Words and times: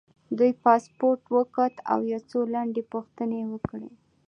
دوی 0.37 0.51
پاسپورټ 0.63 1.21
وکوت 1.35 1.75
او 1.91 1.99
یو 2.11 2.21
څو 2.29 2.39
لنډې 2.53 2.83
پوښتنې 2.93 3.37
یې 3.41 3.47
وکړې. 3.51 3.89